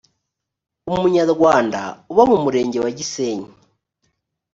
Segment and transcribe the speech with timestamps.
[0.91, 3.49] umunyarwanda uba mu murenge wa gisenyi